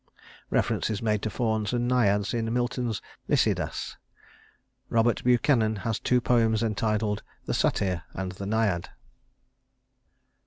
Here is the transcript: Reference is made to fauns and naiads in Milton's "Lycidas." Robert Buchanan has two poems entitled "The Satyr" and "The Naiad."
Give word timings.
Reference 0.49 0.89
is 0.89 0.99
made 1.03 1.21
to 1.21 1.29
fauns 1.29 1.73
and 1.73 1.87
naiads 1.87 2.33
in 2.33 2.51
Milton's 2.51 3.03
"Lycidas." 3.29 3.97
Robert 4.89 5.23
Buchanan 5.23 5.75
has 5.85 5.99
two 5.99 6.19
poems 6.19 6.63
entitled 6.63 7.21
"The 7.45 7.53
Satyr" 7.53 8.01
and 8.15 8.31
"The 8.31 8.47
Naiad." 8.47 8.89